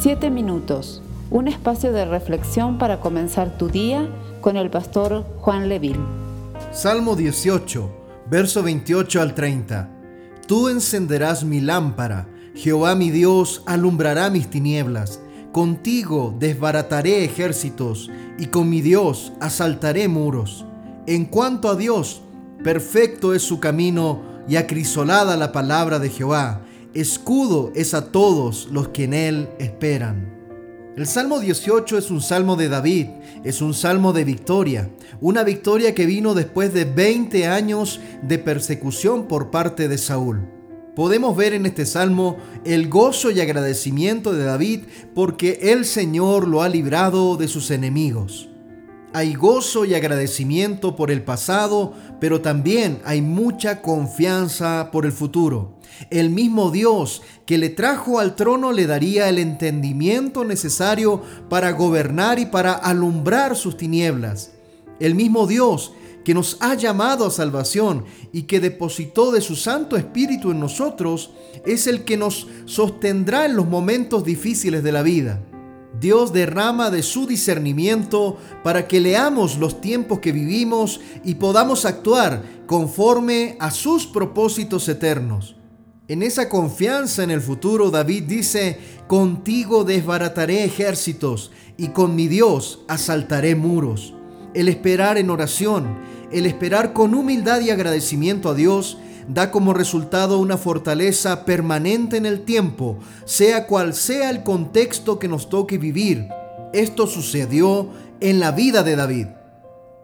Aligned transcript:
Siete 0.00 0.30
minutos, 0.30 1.02
un 1.28 1.48
espacio 1.48 1.90
de 1.92 2.04
reflexión 2.04 2.78
para 2.78 3.00
comenzar 3.00 3.58
tu 3.58 3.68
día 3.68 4.08
con 4.40 4.56
el 4.56 4.70
pastor 4.70 5.24
Juan 5.40 5.68
Leville. 5.68 5.98
Salmo 6.70 7.16
18, 7.16 7.90
verso 8.30 8.62
28 8.62 9.20
al 9.20 9.34
30. 9.34 9.90
Tú 10.46 10.68
encenderás 10.68 11.42
mi 11.42 11.60
lámpara, 11.60 12.28
Jehová 12.54 12.94
mi 12.94 13.10
Dios 13.10 13.64
alumbrará 13.66 14.30
mis 14.30 14.48
tinieblas. 14.48 15.18
Contigo 15.50 16.32
desbarataré 16.38 17.24
ejércitos 17.24 18.08
y 18.38 18.46
con 18.46 18.70
mi 18.70 18.82
Dios 18.82 19.32
asaltaré 19.40 20.06
muros. 20.06 20.64
En 21.08 21.24
cuanto 21.24 21.68
a 21.68 21.74
Dios, 21.74 22.22
perfecto 22.62 23.34
es 23.34 23.42
su 23.42 23.58
camino 23.58 24.22
y 24.46 24.54
acrisolada 24.54 25.36
la 25.36 25.50
palabra 25.50 25.98
de 25.98 26.10
Jehová 26.10 26.62
escudo 26.94 27.72
es 27.74 27.94
a 27.94 28.10
todos 28.10 28.68
los 28.70 28.88
que 28.88 29.04
en 29.04 29.14
él 29.14 29.48
esperan. 29.58 30.38
El 30.96 31.06
Salmo 31.06 31.38
18 31.38 31.96
es 31.96 32.10
un 32.10 32.20
salmo 32.20 32.56
de 32.56 32.68
David, 32.68 33.06
es 33.44 33.62
un 33.62 33.72
salmo 33.72 34.12
de 34.12 34.24
victoria, 34.24 34.90
una 35.20 35.44
victoria 35.44 35.94
que 35.94 36.06
vino 36.06 36.34
después 36.34 36.74
de 36.74 36.84
20 36.84 37.46
años 37.46 38.00
de 38.22 38.38
persecución 38.38 39.28
por 39.28 39.50
parte 39.50 39.86
de 39.86 39.96
Saúl. 39.96 40.48
Podemos 40.96 41.36
ver 41.36 41.52
en 41.52 41.66
este 41.66 41.86
salmo 41.86 42.38
el 42.64 42.88
gozo 42.88 43.30
y 43.30 43.40
agradecimiento 43.40 44.32
de 44.32 44.42
David 44.42 44.80
porque 45.14 45.60
el 45.62 45.84
Señor 45.84 46.48
lo 46.48 46.62
ha 46.62 46.68
librado 46.68 47.36
de 47.36 47.46
sus 47.46 47.70
enemigos. 47.70 48.48
Hay 49.12 49.34
gozo 49.34 49.84
y 49.84 49.94
agradecimiento 49.94 50.94
por 50.94 51.10
el 51.10 51.22
pasado, 51.22 51.94
pero 52.20 52.42
también 52.42 53.00
hay 53.04 53.22
mucha 53.22 53.80
confianza 53.80 54.90
por 54.92 55.06
el 55.06 55.12
futuro. 55.12 55.78
El 56.10 56.30
mismo 56.30 56.70
Dios 56.70 57.22
que 57.46 57.58
le 57.58 57.70
trajo 57.70 58.20
al 58.20 58.36
trono 58.36 58.72
le 58.72 58.86
daría 58.86 59.28
el 59.28 59.38
entendimiento 59.38 60.44
necesario 60.44 61.22
para 61.48 61.72
gobernar 61.72 62.38
y 62.38 62.46
para 62.46 62.72
alumbrar 62.74 63.56
sus 63.56 63.76
tinieblas. 63.76 64.52
El 65.00 65.14
mismo 65.14 65.46
Dios 65.46 65.92
que 66.28 66.34
nos 66.34 66.58
ha 66.60 66.74
llamado 66.74 67.24
a 67.24 67.30
salvación 67.30 68.04
y 68.32 68.42
que 68.42 68.60
depositó 68.60 69.32
de 69.32 69.40
su 69.40 69.56
Santo 69.56 69.96
Espíritu 69.96 70.50
en 70.50 70.60
nosotros, 70.60 71.30
es 71.64 71.86
el 71.86 72.04
que 72.04 72.18
nos 72.18 72.46
sostendrá 72.66 73.46
en 73.46 73.56
los 73.56 73.66
momentos 73.66 74.24
difíciles 74.24 74.82
de 74.82 74.92
la 74.92 75.02
vida. 75.02 75.40
Dios 76.00 76.32
derrama 76.32 76.90
de 76.90 77.02
su 77.02 77.26
discernimiento 77.26 78.36
para 78.62 78.86
que 78.86 79.00
leamos 79.00 79.58
los 79.58 79.80
tiempos 79.80 80.20
que 80.20 80.32
vivimos 80.32 81.00
y 81.24 81.36
podamos 81.36 81.84
actuar 81.84 82.42
conforme 82.66 83.56
a 83.58 83.70
sus 83.70 84.06
propósitos 84.06 84.88
eternos. 84.88 85.56
En 86.06 86.22
esa 86.22 86.48
confianza 86.48 87.22
en 87.22 87.30
el 87.30 87.40
futuro, 87.40 87.90
David 87.90 88.24
dice, 88.24 88.78
contigo 89.06 89.84
desbarataré 89.84 90.64
ejércitos 90.64 91.50
y 91.76 91.88
con 91.88 92.14
mi 92.16 92.28
Dios 92.28 92.80
asaltaré 92.88 93.54
muros. 93.54 94.14
El 94.54 94.68
esperar 94.68 95.18
en 95.18 95.28
oración, 95.28 95.98
el 96.32 96.46
esperar 96.46 96.92
con 96.92 97.14
humildad 97.14 97.60
y 97.60 97.70
agradecimiento 97.70 98.48
a 98.48 98.54
Dios, 98.54 98.98
da 99.28 99.50
como 99.50 99.74
resultado 99.74 100.38
una 100.38 100.56
fortaleza 100.56 101.44
permanente 101.44 102.16
en 102.16 102.26
el 102.26 102.44
tiempo, 102.44 102.98
sea 103.24 103.66
cual 103.66 103.94
sea 103.94 104.30
el 104.30 104.42
contexto 104.42 105.18
que 105.18 105.28
nos 105.28 105.48
toque 105.50 105.78
vivir. 105.78 106.26
Esto 106.72 107.06
sucedió 107.06 107.90
en 108.20 108.40
la 108.40 108.50
vida 108.52 108.82
de 108.82 108.96
David. 108.96 109.26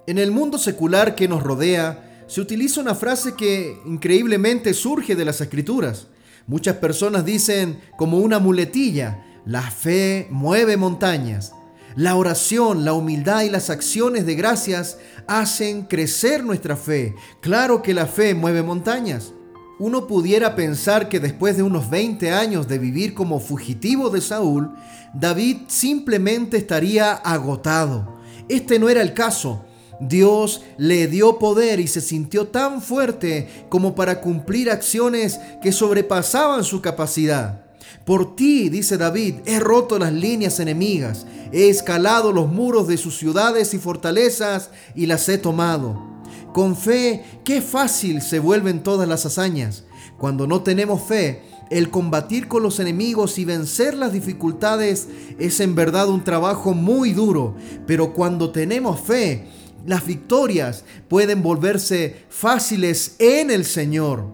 En 0.06 0.18
el 0.18 0.30
mundo 0.30 0.58
secular 0.58 1.14
que 1.14 1.26
nos 1.26 1.42
rodea, 1.42 2.24
se 2.26 2.40
utiliza 2.40 2.80
una 2.80 2.94
frase 2.94 3.34
que 3.34 3.78
increíblemente 3.86 4.74
surge 4.74 5.16
de 5.16 5.24
las 5.24 5.40
escrituras. 5.40 6.06
Muchas 6.46 6.76
personas 6.76 7.24
dicen 7.24 7.80
como 7.96 8.18
una 8.18 8.38
muletilla, 8.38 9.24
la 9.46 9.62
fe 9.62 10.26
mueve 10.30 10.76
montañas. 10.76 11.52
La 11.96 12.16
oración, 12.16 12.84
la 12.84 12.92
humildad 12.92 13.42
y 13.42 13.50
las 13.50 13.70
acciones 13.70 14.26
de 14.26 14.34
gracias 14.34 14.98
hacen 15.28 15.82
crecer 15.82 16.42
nuestra 16.42 16.76
fe. 16.76 17.14
Claro 17.40 17.82
que 17.82 17.94
la 17.94 18.06
fe 18.06 18.34
mueve 18.34 18.64
montañas. 18.64 19.32
Uno 19.78 20.08
pudiera 20.08 20.56
pensar 20.56 21.08
que 21.08 21.20
después 21.20 21.56
de 21.56 21.62
unos 21.62 21.90
20 21.90 22.32
años 22.32 22.66
de 22.66 22.78
vivir 22.78 23.14
como 23.14 23.38
fugitivo 23.38 24.10
de 24.10 24.20
Saúl, 24.20 24.74
David 25.14 25.58
simplemente 25.68 26.56
estaría 26.56 27.12
agotado. 27.12 28.18
Este 28.48 28.80
no 28.80 28.88
era 28.88 29.00
el 29.00 29.14
caso. 29.14 29.64
Dios 30.00 30.62
le 30.76 31.06
dio 31.06 31.38
poder 31.38 31.78
y 31.78 31.86
se 31.86 32.00
sintió 32.00 32.48
tan 32.48 32.82
fuerte 32.82 33.66
como 33.68 33.94
para 33.94 34.20
cumplir 34.20 34.68
acciones 34.68 35.38
que 35.62 35.70
sobrepasaban 35.70 36.64
su 36.64 36.82
capacidad. 36.82 37.63
Por 38.04 38.36
ti, 38.36 38.68
dice 38.68 38.98
David, 38.98 39.36
he 39.46 39.60
roto 39.60 39.98
las 39.98 40.12
líneas 40.12 40.60
enemigas, 40.60 41.26
he 41.52 41.68
escalado 41.68 42.32
los 42.32 42.52
muros 42.52 42.86
de 42.88 42.98
sus 42.98 43.16
ciudades 43.16 43.72
y 43.74 43.78
fortalezas 43.78 44.70
y 44.94 45.06
las 45.06 45.28
he 45.28 45.38
tomado. 45.38 46.14
Con 46.52 46.76
fe, 46.76 47.24
qué 47.44 47.60
fácil 47.62 48.22
se 48.22 48.38
vuelven 48.38 48.82
todas 48.82 49.08
las 49.08 49.26
hazañas. 49.26 49.84
Cuando 50.18 50.46
no 50.46 50.62
tenemos 50.62 51.02
fe, 51.02 51.42
el 51.70 51.90
combatir 51.90 52.46
con 52.46 52.62
los 52.62 52.78
enemigos 52.78 53.38
y 53.38 53.44
vencer 53.44 53.94
las 53.94 54.12
dificultades 54.12 55.08
es 55.38 55.60
en 55.60 55.74
verdad 55.74 56.08
un 56.08 56.22
trabajo 56.22 56.74
muy 56.74 57.12
duro, 57.12 57.56
pero 57.86 58.12
cuando 58.12 58.50
tenemos 58.52 59.00
fe, 59.00 59.46
las 59.86 60.06
victorias 60.06 60.84
pueden 61.08 61.42
volverse 61.42 62.24
fáciles 62.28 63.16
en 63.18 63.50
el 63.50 63.64
Señor. 63.64 64.26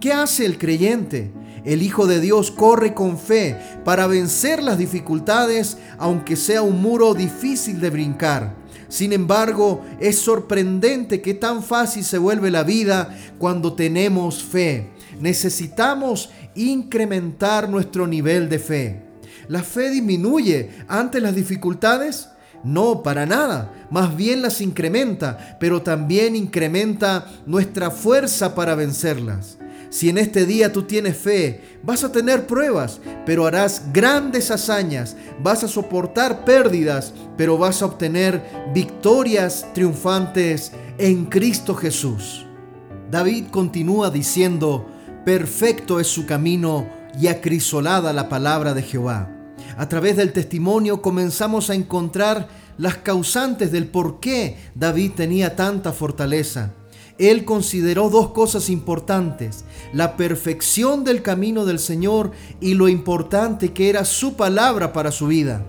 ¿Qué 0.00 0.12
hace 0.12 0.44
el 0.44 0.58
creyente? 0.58 1.30
El 1.64 1.82
Hijo 1.82 2.06
de 2.06 2.20
Dios 2.20 2.50
corre 2.50 2.92
con 2.94 3.18
fe 3.18 3.56
para 3.84 4.06
vencer 4.06 4.62
las 4.62 4.78
dificultades, 4.78 5.78
aunque 5.98 6.36
sea 6.36 6.62
un 6.62 6.82
muro 6.82 7.14
difícil 7.14 7.80
de 7.80 7.90
brincar. 7.90 8.54
Sin 8.88 9.12
embargo, 9.12 9.82
es 10.00 10.18
sorprendente 10.18 11.22
que 11.22 11.34
tan 11.34 11.62
fácil 11.62 12.04
se 12.04 12.18
vuelve 12.18 12.50
la 12.50 12.62
vida 12.62 13.16
cuando 13.38 13.72
tenemos 13.72 14.42
fe. 14.42 14.90
Necesitamos 15.20 16.30
incrementar 16.54 17.68
nuestro 17.68 18.06
nivel 18.06 18.48
de 18.48 18.58
fe. 18.58 19.02
¿La 19.48 19.62
fe 19.62 19.90
disminuye 19.90 20.70
ante 20.88 21.20
las 21.20 21.34
dificultades? 21.34 22.28
No, 22.64 23.02
para 23.02 23.24
nada. 23.26 23.72
Más 23.90 24.16
bien 24.16 24.42
las 24.42 24.60
incrementa, 24.60 25.56
pero 25.58 25.82
también 25.82 26.36
incrementa 26.36 27.26
nuestra 27.46 27.90
fuerza 27.90 28.54
para 28.54 28.74
vencerlas. 28.74 29.58
Si 29.92 30.08
en 30.08 30.16
este 30.16 30.46
día 30.46 30.72
tú 30.72 30.84
tienes 30.84 31.18
fe, 31.18 31.60
vas 31.82 32.02
a 32.02 32.10
tener 32.10 32.46
pruebas, 32.46 32.98
pero 33.26 33.44
harás 33.44 33.92
grandes 33.92 34.50
hazañas, 34.50 35.16
vas 35.42 35.64
a 35.64 35.68
soportar 35.68 36.46
pérdidas, 36.46 37.12
pero 37.36 37.58
vas 37.58 37.82
a 37.82 37.84
obtener 37.84 38.42
victorias 38.72 39.66
triunfantes 39.74 40.72
en 40.96 41.26
Cristo 41.26 41.74
Jesús. 41.74 42.46
David 43.10 43.48
continúa 43.50 44.08
diciendo, 44.08 44.88
perfecto 45.26 46.00
es 46.00 46.06
su 46.06 46.24
camino 46.24 46.88
y 47.20 47.26
acrisolada 47.26 48.14
la 48.14 48.30
palabra 48.30 48.72
de 48.72 48.80
Jehová. 48.84 49.28
A 49.76 49.90
través 49.90 50.16
del 50.16 50.32
testimonio 50.32 51.02
comenzamos 51.02 51.68
a 51.68 51.74
encontrar 51.74 52.48
las 52.78 52.96
causantes 52.96 53.70
del 53.70 53.88
por 53.88 54.20
qué 54.20 54.56
David 54.74 55.12
tenía 55.16 55.54
tanta 55.54 55.92
fortaleza 55.92 56.72
él 57.30 57.44
consideró 57.44 58.10
dos 58.10 58.30
cosas 58.30 58.68
importantes, 58.68 59.64
la 59.92 60.16
perfección 60.16 61.04
del 61.04 61.22
camino 61.22 61.64
del 61.64 61.78
Señor 61.78 62.32
y 62.60 62.74
lo 62.74 62.88
importante 62.88 63.72
que 63.72 63.88
era 63.88 64.04
su 64.04 64.34
palabra 64.34 64.92
para 64.92 65.12
su 65.12 65.28
vida. 65.28 65.64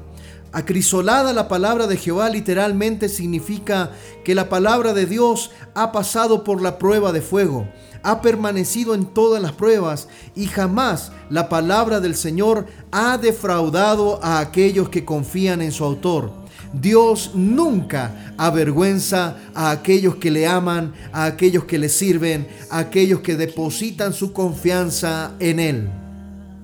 Acrisolada 0.52 1.34
la 1.34 1.48
palabra 1.48 1.88
de 1.88 1.98
Jehová 1.98 2.30
literalmente 2.30 3.10
significa 3.10 3.92
que 4.24 4.36
la 4.36 4.50
palabra 4.50 4.94
de 4.94 5.08
Dios 5.08 5.50
ha 5.74 5.92
pasado 5.92 6.44
por 6.44 6.62
la 6.62 6.78
prueba 6.78 7.12
de 7.12 7.22
fuego, 7.22 7.68
ha 8.04 8.22
permanecido 8.22 8.94
en 8.94 9.06
todas 9.06 9.42
las 9.42 9.54
pruebas 9.54 10.08
y 10.36 10.46
jamás 10.46 11.12
la 11.30 11.50
palabra 11.50 12.00
del 12.00 12.16
Señor 12.16 12.68
ha 12.92 13.18
defraudado 13.18 14.24
a 14.24 14.40
aquellos 14.40 14.90
que 14.90 15.06
confían 15.06 15.62
en 15.62 15.72
su 15.72 15.84
autor. 15.86 16.43
Dios 16.74 17.32
nunca 17.36 18.34
avergüenza 18.38 19.38
a 19.54 19.72
aquellos 19.72 20.16
que 20.16 20.32
le 20.32 20.48
aman, 20.48 20.94
a 21.12 21.26
aquellos 21.26 21.66
que 21.66 21.78
le 21.78 21.88
sirven, 21.88 22.48
a 22.70 22.80
aquellos 22.80 23.22
que 23.22 23.36
depositan 23.36 24.14
su 24.14 24.34
confianza 24.34 25.34
en 25.40 25.60
Él. 25.60 26.03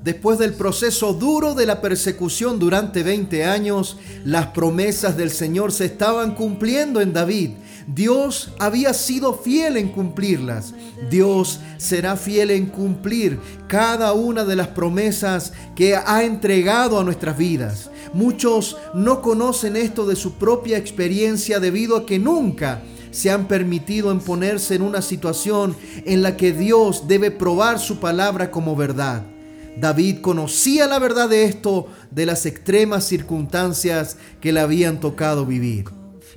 Después 0.10 0.40
del 0.40 0.56
proceso 0.56 1.14
duro 1.14 1.54
de 1.54 1.68
la 1.68 1.82
persecución 1.82 2.58
durante 2.58 3.04
20 3.04 3.46
años, 3.46 3.96
las 4.26 4.48
promesas 4.48 5.16
del 5.16 5.30
Señor 5.30 5.72
se 5.72 5.86
estaban 5.86 6.34
cumpliendo 6.34 7.00
en 7.00 7.14
David. 7.14 7.52
Dios 7.86 8.52
había 8.58 8.96
sido 8.96 9.36
fiel 9.36 9.78
en 9.78 9.90
cumplirlas. 9.90 10.74
Dios 11.12 11.60
será 11.78 12.16
fiel 12.16 12.50
en 12.50 12.66
cumplir 12.66 13.40
cada 13.68 14.14
una 14.14 14.46
de 14.46 14.56
las 14.56 14.70
promesas 14.70 15.54
que 15.76 15.96
ha 15.96 16.24
entregado 16.24 17.00
a 17.00 17.04
nuestras 17.04 17.38
vidas. 17.38 17.92
Muchos 18.12 18.78
no 18.96 19.22
conocen 19.22 19.76
esto 19.76 20.08
de 20.08 20.16
su 20.16 20.40
propia 20.40 20.80
experiencia 20.80 21.60
debido 21.60 21.96
a 21.96 22.08
que 22.08 22.18
nunca 22.18 22.82
se 23.12 23.30
han 23.30 23.48
permitido 23.48 24.12
en 24.12 24.22
ponerse 24.22 24.74
en 24.74 24.82
una 24.82 25.04
situación 25.04 25.76
en 26.04 26.24
la 26.24 26.36
que 26.36 26.52
Dios 26.52 27.08
debe 27.08 27.30
probar 27.30 27.78
su 27.78 28.00
palabra 28.00 28.50
como 28.50 28.76
verdad. 28.76 29.22
David 29.78 30.22
conocía 30.22 30.88
la 30.88 31.00
verdad 31.00 31.30
de 31.30 31.46
esto, 31.46 31.88
de 32.12 32.26
las 32.26 32.46
extremas 32.46 33.06
circunstancias 33.06 34.18
que 34.42 34.52
le 34.52 34.60
habían 34.60 35.00
tocado 35.00 35.46
vivir. 35.46 35.86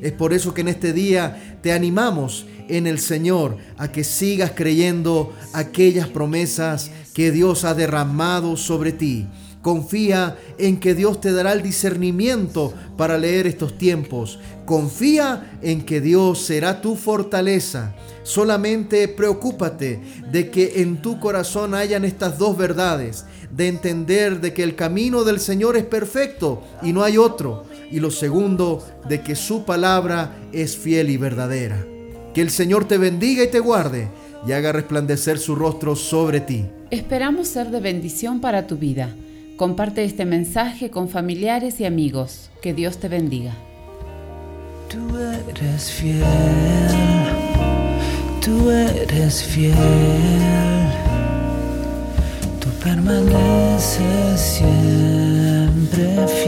Es 0.00 0.12
por 0.12 0.32
eso 0.32 0.55
que 0.55 0.62
en 0.62 0.69
este 0.69 0.93
día 0.93 1.58
te 1.62 1.73
animamos 1.73 2.46
en 2.69 2.87
el 2.87 2.99
Señor 2.99 3.58
a 3.76 3.93
que 3.93 4.05
sigas 4.05 4.52
creyendo 4.55 5.34
aquellas 5.52 6.08
promesas 6.08 6.90
que 7.12 7.31
Dios 7.31 7.64
ha 7.64 7.75
derramado 7.75 8.56
sobre 8.56 8.93
ti. 8.93 9.29
Confía 9.62 10.37
en 10.59 10.81
que 10.81 10.94
Dios 10.94 11.20
te 11.20 11.32
dará 11.32 11.53
el 11.53 11.62
discernimiento 11.62 12.75
para 12.97 13.17
leer 13.17 13.47
estos 13.47 13.79
tiempos. 13.79 14.41
Confía 14.67 15.59
en 15.62 15.82
que 15.82 16.00
Dios 16.00 16.41
será 16.41 16.81
tu 16.81 16.97
fortaleza. 16.97 17.94
Solamente 18.25 19.06
preocúpate 19.06 20.00
de 20.32 20.50
que 20.50 20.82
en 20.82 21.00
tu 21.00 21.20
corazón 21.20 21.75
hayan 21.75 22.05
estas 22.05 22.38
dos 22.38 22.56
verdades, 22.56 23.25
de 23.53 23.69
entender 23.69 24.41
de 24.41 24.53
que 24.53 24.64
el 24.64 24.75
camino 24.75 25.23
del 25.23 25.38
Señor 25.38 25.76
es 25.76 25.85
perfecto 25.85 26.62
y 26.82 26.93
no 26.93 27.05
hay 27.05 27.17
otro. 27.17 27.64
Y 27.88 28.00
lo 28.00 28.11
segundo, 28.11 28.85
de 29.09 29.23
que 29.23 29.37
su 29.37 29.64
palabra 29.64 30.35
es 30.53 30.76
fiel 30.76 31.09
y 31.09 31.19
verdadera. 31.19 31.87
Que 32.35 32.41
el 32.41 32.50
Señor 32.50 32.88
te 32.88 32.99
bendiga 32.99 33.44
y 33.44 33.50
te 33.50 33.61
guarde 33.61 34.09
y 34.44 34.53
haga 34.53 34.73
resplandecer 34.73 35.38
su 35.38 35.55
rostro 35.55 35.94
sobre 35.94 36.41
ti. 36.41 36.67
Esperamos 36.91 37.47
ser 37.47 37.70
de 37.70 37.81
bendición 37.81 38.41
para 38.41 38.67
tu 38.67 38.76
vida. 38.76 39.14
Comparte 39.62 40.03
este 40.03 40.25
mensaje 40.25 40.91
con 40.91 41.09
familiares 41.09 41.79
y 41.79 41.85
amigos. 41.85 42.50
Que 42.61 42.75
Dios 42.75 42.99
te 42.99 43.06
bendiga. 43.09 43.53
Tú 44.88 45.17
eres 45.17 45.88
fiel, 45.88 46.25
tú 48.44 48.70
eres 48.73 49.44
fiel, 49.44 49.76
tú 52.59 52.70
permaneces 52.82 54.41
siempre 54.41 56.26
fiel, 56.26 56.42